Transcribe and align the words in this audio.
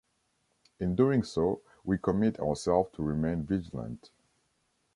In 0.79 0.95
doing 0.95 1.21
so 1.21 1.61
we 1.83 1.99
commit 1.99 2.39
ourselves 2.39 2.89
to 2.95 3.03
remain 3.03 3.43
vigilant. 3.43 4.09